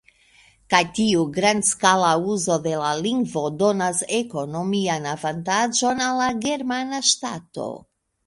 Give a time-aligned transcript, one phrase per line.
[0.73, 7.69] Kaj tiu grandskala uzo de la lingvo donas ekonomian avantaĝon al la germana ŝtato.